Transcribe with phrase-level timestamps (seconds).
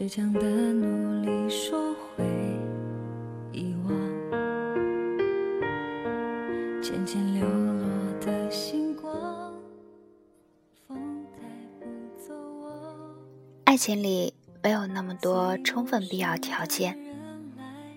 [0.00, 2.24] 倔强的努力收回
[3.52, 3.92] 遗忘，
[6.80, 7.86] 渐渐流落
[8.18, 9.52] 的星光，
[10.88, 11.42] 风带
[11.78, 11.84] 不
[12.18, 13.14] 走我。
[13.64, 14.32] 爱情里
[14.62, 16.98] 没有那么多充分必要条件，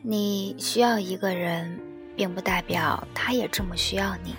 [0.02, 1.80] 你需要一个人，
[2.17, 4.35] 并不代表他也这么需要你。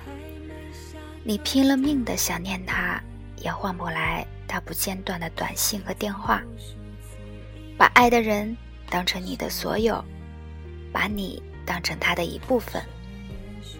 [1.24, 3.02] 你拼了命的想念他，
[3.42, 6.42] 也换不来他不间断的短信和电话。
[7.76, 8.56] 把爱的人
[8.88, 10.02] 当成你的所有，
[10.92, 12.82] 把你当成他的一部分，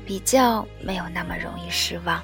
[0.05, 2.23] 比较没有那么容易失望。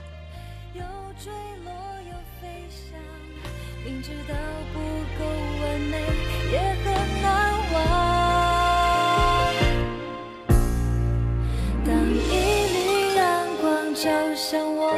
[11.87, 12.33] 当一
[12.73, 14.93] 缕阳光照向我，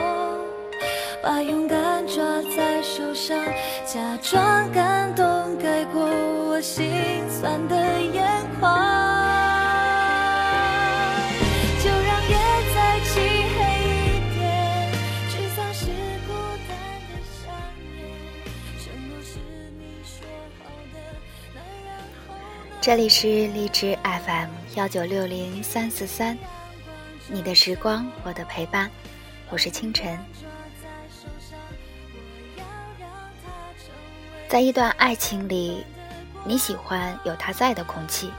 [1.22, 2.24] 把勇敢抓
[2.56, 3.38] 在手上，
[3.84, 5.24] 假装感动
[6.62, 8.22] 心酸的眼
[8.60, 8.70] 眶。
[11.82, 12.36] 就让夜
[12.72, 13.58] 再漆黑
[13.98, 14.40] 一点，
[15.28, 15.86] 沮丧是
[16.24, 16.32] 孤
[16.68, 16.70] 单
[17.08, 17.52] 的想
[17.96, 18.06] 念，
[18.78, 19.40] 承诺是
[19.76, 20.24] 你说
[20.60, 20.96] 好的，
[21.52, 21.92] 那然
[22.28, 22.38] 后呢？
[22.80, 26.38] 这里是荔枝 FM 幺九六零三四三，
[27.26, 28.88] 你的时光，我的陪伴，
[29.50, 30.16] 我是清晨。
[34.48, 35.82] 在一段爱情里，
[36.44, 38.30] 你喜欢有他在的空气，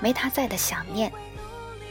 [0.00, 1.12] 没他在的想念。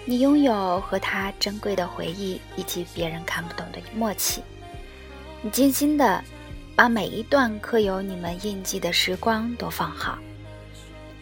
[0.06, 4.44] 你拥有和他珍贵的回忆，以及别人看不懂的默契。
[5.42, 6.24] 你精心的
[6.76, 10.18] 把每一段刻有你们印记的时光都放好，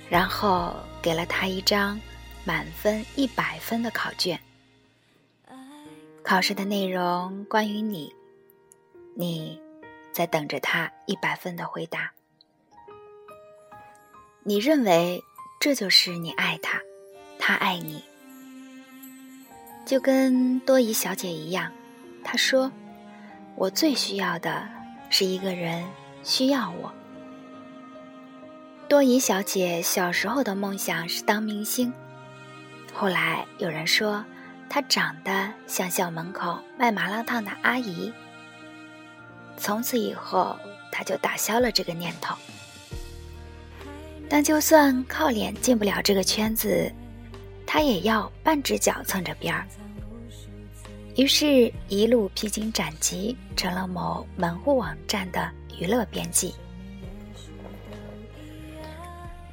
[0.10, 2.00] 然后给了他一张
[2.44, 4.40] 满分一百分的考卷。
[6.24, 8.14] 考试的内容关于你，
[9.16, 9.60] 你
[10.12, 12.12] 在等着他一百分的回答。
[14.44, 15.24] 你认为
[15.60, 16.82] 这就是你爱他，
[17.38, 18.04] 他爱你，
[19.86, 21.72] 就跟多疑小姐一样。
[22.24, 22.72] 她说
[23.56, 24.68] ：“我最需要的
[25.12, 25.86] 是一个人
[26.24, 26.92] 需要我。”
[28.90, 31.94] 多疑小姐小时候的梦想是当明星，
[32.94, 34.26] 后来有人说
[34.68, 38.12] 她长得像校门口卖麻辣烫的阿姨。
[39.56, 40.58] 从此以后，
[40.92, 42.36] 她就打消了这个念头。
[44.34, 46.90] 但就算靠脸进不了这个圈子，
[47.68, 49.68] 他也要半只脚蹭着边儿。
[51.18, 56.56] 于是，一路披荆斩棘，成了某门户网站的娱乐编辑。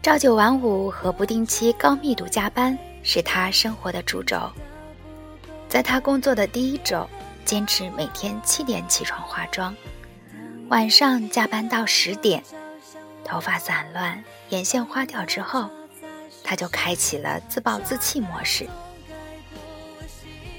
[0.00, 4.49] 朝九晚五和不定期高密度加班是他生活的主轴。
[5.69, 7.05] 在他工作的第一周，
[7.44, 9.75] 坚持每天七点起床化妆，
[10.69, 12.41] 晚上加班到十点，
[13.25, 15.69] 头发散乱、眼线花掉之后，
[16.43, 18.69] 他就开启了自暴自弃模式。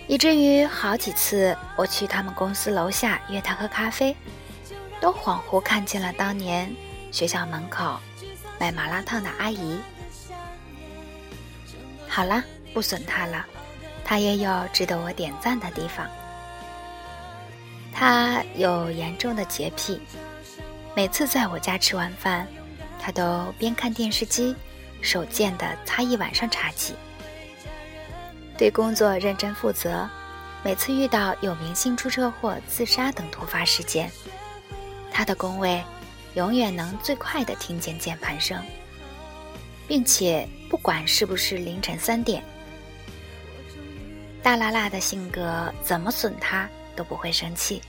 [0.08, 4.16] 以至于好几次我去他们公司楼下约他喝咖啡，
[5.00, 6.74] 都恍惚看见了当年
[7.12, 8.00] 学校门口
[8.60, 9.80] 卖麻辣烫的阿姨。
[12.08, 13.46] 好了，不损他了，
[14.04, 16.08] 他也有值得我点赞的地方。
[17.94, 20.02] 他有严重的洁癖，
[20.96, 22.48] 每次在我家吃完饭，
[23.00, 24.56] 他都边看电视机，
[25.02, 26.94] 手贱的擦一晚上茶几。
[28.58, 30.08] 对工作认真负责，
[30.64, 34.12] 每次遇到有明星出车祸、自杀等突发事件，
[35.10, 35.82] 他的工位
[36.34, 38.62] 永远能最快的听见键盘声，
[39.88, 42.44] 并且不管是不是凌晨三点，
[44.44, 47.82] 大辣辣的性格怎么损他都不会生气，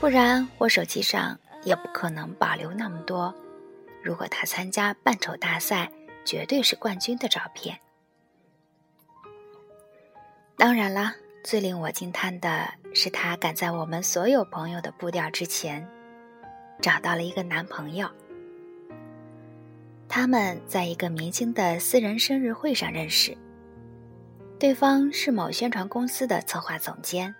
[0.00, 3.34] 不然我手机上也不可能保留那么多，
[4.08, 5.92] 如果他参加扮丑大赛
[6.24, 7.78] 绝对是冠军的照片。
[10.56, 11.14] 当然啦，
[11.44, 15.86] 最令我惊叹的是，他赶在我们所有朋友的步调之前，
[16.80, 18.08] 找到了一个男朋友。
[20.08, 23.36] 他们在一个明星的私人生日会上认识，
[24.58, 27.34] 对方是某宣传公司的策划总监。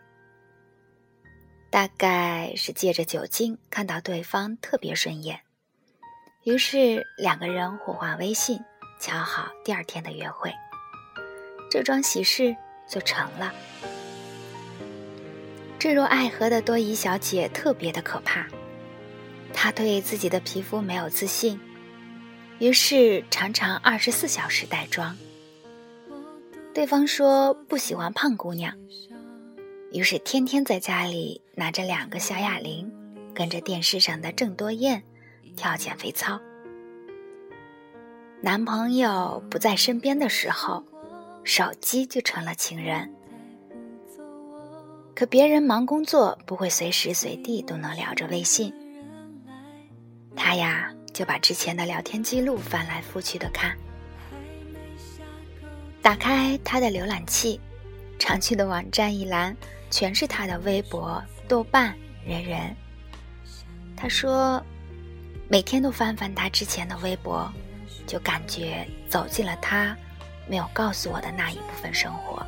[1.71, 5.41] 大概是借着酒精看到对方特别顺眼，
[6.45, 8.61] 于是两个人互换微信，
[9.01, 10.53] 敲好第二天的约会。
[11.71, 12.57] 这桩喜事。
[12.89, 13.53] 就成了。
[15.79, 18.47] 坠入爱河的多疑小姐特别的可怕，
[19.53, 21.61] 她对自己的皮肤没有自信，
[22.59, 25.15] 于是常常二十四小时带妆。
[26.73, 28.75] 对方说不喜欢胖姑娘，
[29.93, 32.91] 于是天天在家里拿着两个小哑铃，
[33.35, 35.03] 跟着电视上的郑多燕
[35.59, 36.41] 跳减肥操。
[38.41, 40.85] 男朋友不在身边的时候，
[41.43, 43.13] 手机就成了情人。
[45.17, 48.73] 可别人忙工作，不会随时随地都能聊着微信。
[50.37, 53.77] 他呀，就把之前的聊天记录翻来覆去的看。
[56.01, 57.61] 打开他的浏览器，
[58.17, 59.57] 常去的网站一栏
[59.91, 61.93] 全是他的微博、豆瓣、
[62.25, 62.77] 人人。
[63.97, 64.65] 他说，
[65.51, 67.51] 每天都翻翻他之前的微博，
[68.07, 69.97] 就感觉走进了他
[70.47, 72.47] 没有告诉我的那一部分生活。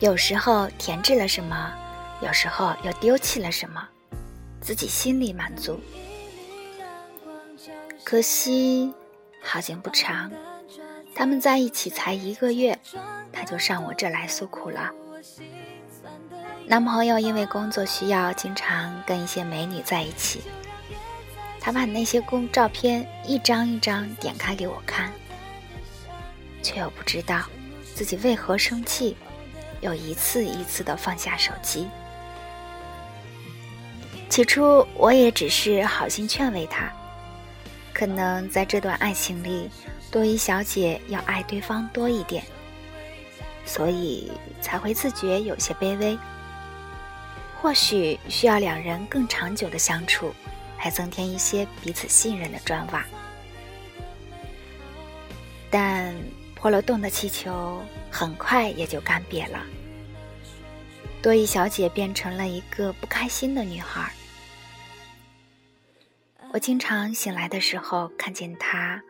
[0.00, 1.72] 有时候填置了什么，
[2.20, 3.88] 有时候又丢弃了什么，
[4.60, 5.80] 自己心里满足。
[8.04, 8.92] 可惜
[9.42, 10.30] 好景不长，
[11.14, 12.78] 他们在一起才一个月，
[13.32, 14.92] 他就上我这来诉苦了。
[16.66, 20.40] 男朋友因为工作需要，经常跟一些美女在一起，
[21.60, 25.12] 他把那些公照片一张一张点开给我看，
[26.62, 27.42] 却又不知道
[27.94, 29.16] 自己为何生气。
[29.82, 31.86] 又一次一次的放下手机。
[34.30, 36.90] 起初我也只是好心劝慰他，
[37.92, 39.68] 可能在这段爱情里，
[40.10, 42.42] 多一小姐要爱对方多一点，
[43.66, 44.32] 所以
[44.62, 46.18] 才会自觉有些卑微。
[47.64, 50.34] 或许需要两人更长久的相处，
[50.80, 53.02] 来增添一些彼此信任的砖瓦。
[55.70, 56.14] 但
[56.54, 57.82] 破了洞的气球。
[58.10, 59.66] 很快也就干瘪了。
[61.20, 64.12] 多伊小姐变成了一个不开心的女孩。
[66.52, 69.02] 我经常醒来的时候，看见她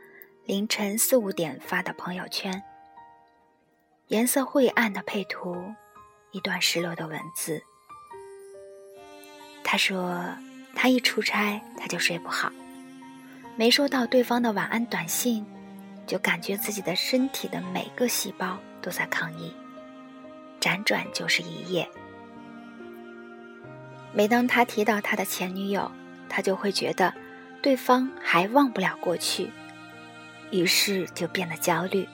[0.46, 2.62] 凌晨四五点发的朋友圈，
[4.06, 5.74] 颜色晦暗的配图，
[6.30, 7.62] 一段失落的文字。
[9.64, 10.24] 他说，
[10.76, 12.52] 他一出差，他就睡不好，
[13.56, 15.44] 没收到对方的晚安短信，
[16.06, 18.56] 就感觉自己的身体的每个细胞。
[18.84, 19.50] 都在抗议，
[20.60, 21.88] 辗转就是一夜。
[24.12, 25.90] 每当他提到他的前女友，
[26.28, 27.14] 他就会觉得
[27.62, 29.50] 对方还忘不了过去，
[30.50, 32.06] 于是就变得焦虑。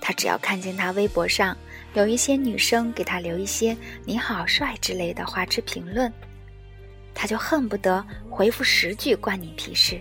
[0.00, 1.56] 他只要看见他微博上
[1.94, 6.12] 有一些女生给他留一些“你好帅”之类的花痴评论，
[7.14, 10.00] 他就恨不得回复十句关你屁事。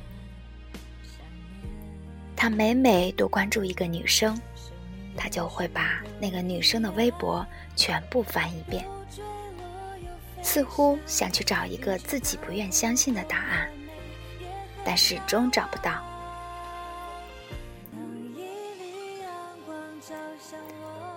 [2.36, 4.40] 他每每多关注一个女生。
[5.18, 8.86] 他就会把那个女生的微博全部翻一遍，
[10.44, 13.70] 似乎想去找一个自己不愿相信的答案，
[14.84, 16.04] 但始终找不到。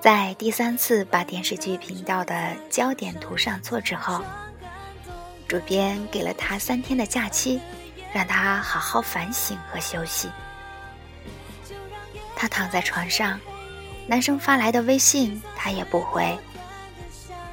[0.09, 4.25] 在第三次把电视剧频道的焦点图上错之后，
[5.47, 7.61] 主编给了他三天的假期，
[8.11, 10.31] 让他好好反省和休息。
[12.35, 13.39] 他躺在床上。
[14.07, 16.39] 男生发来的微信，他也不回。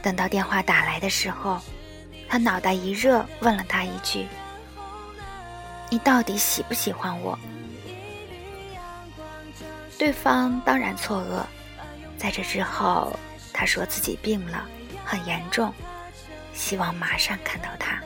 [0.02, 1.60] 等到电话打来的时候，
[2.30, 4.26] 他脑袋一热，问了他一句
[5.92, 7.38] ：“你到底喜不喜欢我？”
[10.00, 11.44] 对方当然错愕。
[12.18, 13.18] 在这之后，
[13.54, 14.68] 他说自己病了，
[15.04, 15.74] 很严重，
[16.54, 18.02] 希望马上看到他。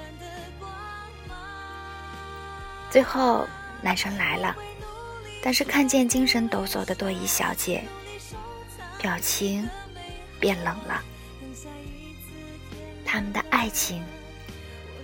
[2.89, 3.47] 最后，
[3.81, 4.55] 男生来了，
[5.43, 7.83] 但是看见精神抖擞的多依小姐。
[8.97, 9.65] 表情
[10.41, 11.01] 变冷了，
[13.05, 14.03] 他们的爱情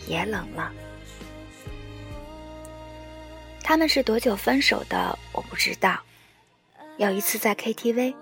[0.06, 0.70] 也冷了。
[3.64, 5.18] 他们是多久分手的？
[5.32, 5.98] 我不知道。
[6.98, 8.14] 有一次在 KTV，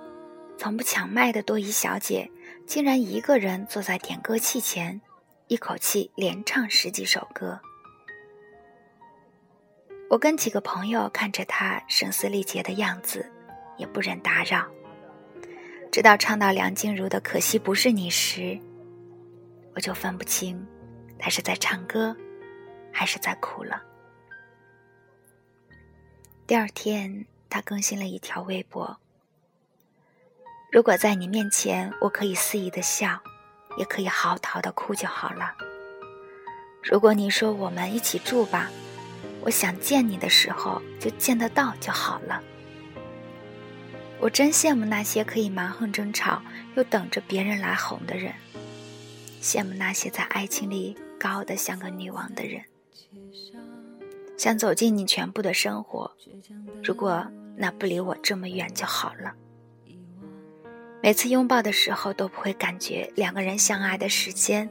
[0.57, 2.29] 从不抢麦的多疑小姐
[2.65, 5.01] 竟然一个人坐在点歌器前，
[5.47, 7.59] 一口气连唱十几首歌。
[10.09, 13.29] 我跟几个朋友看着她声嘶力竭的样子，
[13.77, 14.65] 也不忍打扰。
[15.91, 18.57] 直到唱到梁静茹的《可惜不是你》时，
[19.75, 20.65] 我就分不清，
[21.19, 22.15] 她是在唱歌，
[22.91, 23.83] 还是在哭了。
[26.47, 28.97] 第二天，他更新了一条微博
[30.73, 33.21] ：“如果在你面前，我可以肆意的笑，
[33.77, 35.53] 也可以嚎啕的哭就好了。
[36.81, 38.71] 如果你说我们一起住吧，
[39.41, 42.41] 我想见你的时候就见得到就好了。”
[44.19, 46.41] 我真羡慕那些可以蛮横争吵
[46.73, 48.33] 又等着别人来哄的人，
[49.39, 52.63] 羡慕那些在爱情里高的像个女王的人。
[54.39, 56.11] 想走进你全部的生活，
[56.83, 59.35] 如果那不离我这么远就好了。
[61.03, 64.69] 每次拥抱的时候都不会感觉两个人相爱的时间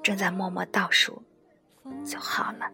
[0.00, 1.20] 正在默默倒数，
[2.04, 2.70] 就好了。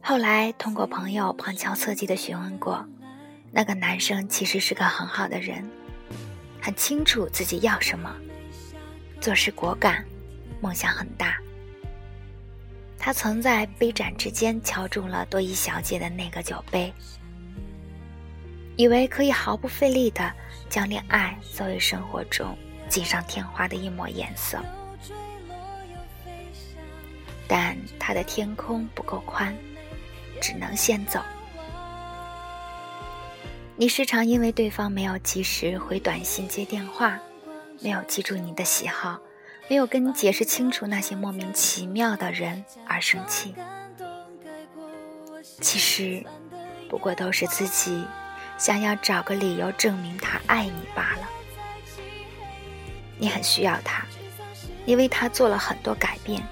[0.00, 2.86] 后来通过朋友旁敲侧击的询问过，
[3.50, 5.68] 那个男生其实是个很好的人，
[6.62, 8.14] 很清楚自己要什么，
[9.20, 10.04] 做事果敢，
[10.60, 11.36] 梦想很大。
[12.96, 16.94] 他曾在杯盏之间敲中了多伊小姐的那个酒杯，
[18.76, 20.32] 以为可以毫不费力的
[20.68, 22.56] 将恋爱作为生活中
[22.88, 24.58] 锦上添花的一抹颜色，
[27.46, 29.54] 但他的天空不够宽。
[30.40, 31.22] 只能先走。
[33.76, 37.18] 你时常因为对方没有及时回短信、接电话，
[37.80, 39.18] 没有记住你的喜好，
[39.70, 43.54] 没有跟你解释清楚那些莫名其妙的人而生气。
[45.62, 46.22] 其实，
[46.90, 48.04] 不过都是自己
[48.58, 51.28] 想要找个理由证明他爱你罢了。
[53.18, 54.04] 你很需要他，
[54.84, 56.42] 你为他做了很多改变，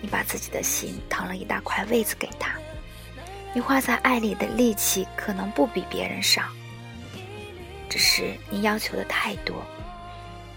[0.00, 2.52] 你把自己的心腾了一大块位子给他。
[3.52, 6.42] 你花在爱里的力气可能不比别人少，
[7.88, 9.64] 只是你要求的太多，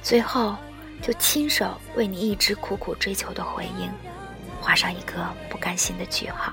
[0.01, 0.55] 最后
[1.01, 3.91] 就亲手为你一直苦苦追求的回应，
[4.59, 6.51] 画上一个不甘心的句号。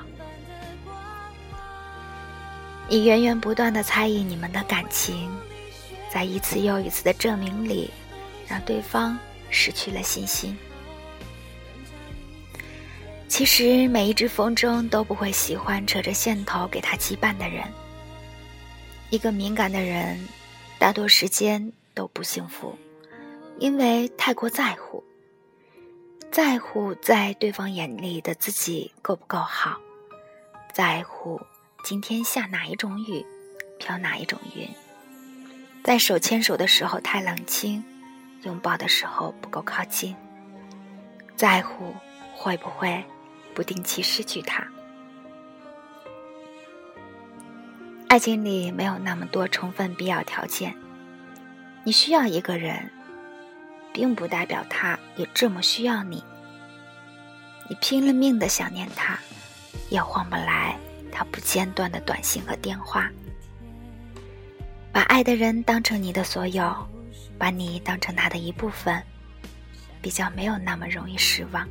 [2.95, 5.29] 你源源不断的猜疑你们的感情，
[6.09, 7.91] 在一次又一次的证明里，
[8.47, 9.19] 让对方
[9.51, 10.57] 失去了信心。
[13.27, 17.65] 其实每一只风筝都不会喜欢扯着线头给它羁绊的人。
[19.11, 20.29] 一个敏感的人，
[20.79, 22.79] 大多时间都不幸福，
[23.59, 25.03] 因为太过在乎，
[26.31, 29.81] 在乎在对方眼里的自己够不够好，
[30.73, 31.41] 在乎
[31.85, 33.27] 今天下哪一种雨，
[33.79, 34.67] 飘哪一种云，
[35.85, 37.85] 在手牵手的时候太冷清，
[38.45, 40.17] 拥抱的时候不够靠近，
[41.37, 41.95] 在乎
[42.35, 43.05] 会不会。
[43.55, 44.67] 不定期失去他。
[48.09, 50.75] 爱情里没有那么多充分必要条件，
[51.85, 52.91] 你需要一个人，
[53.93, 56.25] 并不代表他也这么需要你。
[57.69, 59.21] 你拼了命的想念他，
[59.89, 60.77] 也换不来
[61.15, 63.09] 他不间断的短信和电话。
[64.93, 66.75] 把爱的人当成你的所有，
[67.39, 69.03] 把你当成他的一部分，
[70.03, 71.67] 比较没有那么容易失望。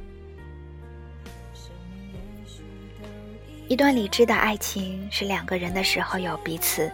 [3.68, 6.92] 一段理智的爱情是两个人的时候有彼此，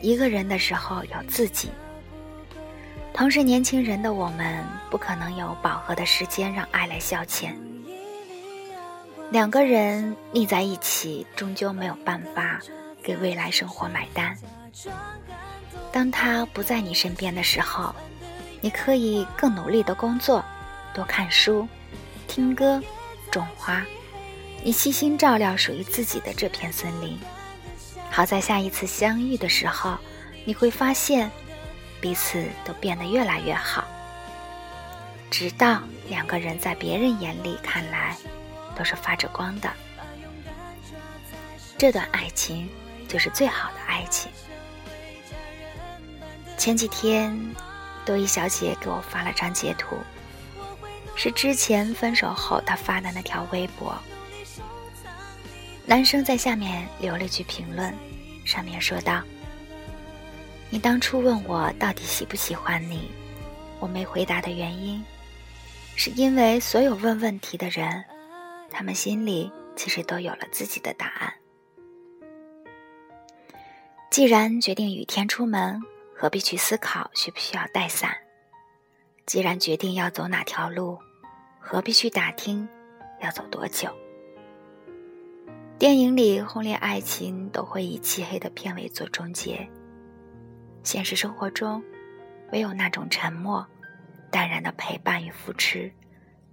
[0.00, 1.70] 一个人的时候有自己。
[3.12, 7.54] 同是年轻人的我们，不可能有饱和的时间让爱来消遣。
[9.30, 12.60] 两个人腻在一起，终究没有办法
[13.02, 14.36] 给未来生活买单。
[15.92, 17.94] 当他不在你身边的时候，
[18.60, 20.44] 你可以更努力的工作，
[20.94, 21.66] 多看书，
[22.28, 22.80] 听歌，
[23.30, 23.84] 种花。
[24.62, 27.18] 你细心照料属于自己的这片森林，
[28.10, 29.96] 好在下一次相遇的时候，
[30.44, 31.30] 你会发现
[32.00, 33.84] 彼此都变得越来越好，
[35.30, 38.16] 直到两个人在别人眼里看来
[38.76, 39.68] 都是发着光的。
[41.78, 42.68] 这段爱情
[43.08, 44.30] 就是最好的爱情。
[46.56, 47.38] 前几天，
[48.04, 49.96] 多一小姐给我发了张截图，
[51.14, 53.96] 是之前分手后她发的那条微博。
[55.84, 57.94] 男生在下面留了句评论，
[58.44, 59.22] 上面说道
[60.68, 63.10] ：“你当初问我到底喜不喜欢你，
[63.78, 65.04] 我没回答的原因，
[65.94, 68.04] 是因为所有问问题的人，
[68.70, 71.32] 他们心里其实都有了自己的答案。
[74.10, 75.80] 既然决定雨天出门，
[76.14, 78.16] 何必去思考需不需要带伞？
[79.26, 80.98] 既然决定要走哪条路，
[81.58, 82.66] 何必去打听
[83.20, 83.88] 要走多久？”
[85.78, 89.68] 电影里轰烈爱情都会以漆黑的片尾做终结，
[90.82, 91.84] 现实生活中，
[92.52, 93.66] 唯有那种沉默、
[94.30, 95.92] 淡然的陪伴与扶持，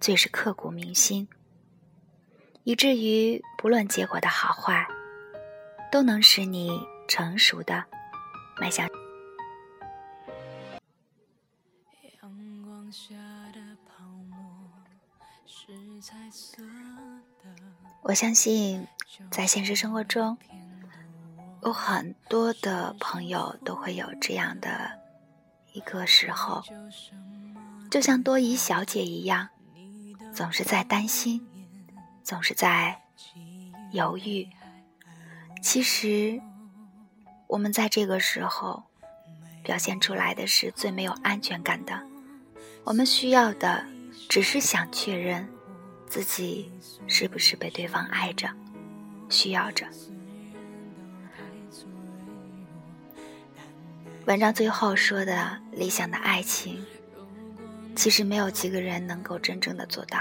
[0.01, 1.25] 最是刻骨铭心，
[2.63, 4.88] 以至于不论结果的好坏，
[5.91, 7.84] 都能使你成熟的
[8.60, 8.88] 迈向。
[18.01, 18.88] 我相信。
[19.29, 20.38] 在现实生活中，
[21.62, 25.00] 有很多的朋友都会有这样的
[25.72, 26.63] 一个时候，
[27.91, 29.50] 就像多疑小姐一样，
[30.34, 31.48] 总是在担心，
[32.24, 33.01] 总是在
[33.92, 34.48] 犹豫。
[35.62, 36.42] 其实，
[37.48, 38.84] 我们在这个时候
[39.63, 42.01] 表现出来的是最没有安全感的。
[42.84, 43.86] 我们需要的
[44.27, 45.48] 只是想确认
[46.08, 46.72] 自己
[47.08, 48.50] 是不是被对方爱着。
[49.30, 49.88] 需要着。
[54.25, 56.86] 文章最后说的理想的爱情，
[57.96, 60.20] 其实没有几个人能够真正的做到，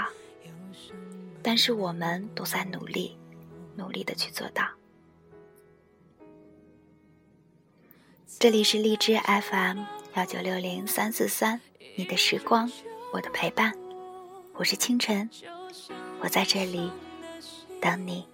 [1.43, 3.17] 但是我们都在努力，
[3.75, 4.65] 努力的去做到。
[8.39, 9.83] 这里是荔枝 FM
[10.15, 11.59] 幺九六零三四三，
[11.95, 12.71] 你的时光，
[13.11, 13.73] 我的陪伴，
[14.53, 15.29] 我是清晨，
[16.21, 16.89] 我在这里
[17.81, 18.25] 等你。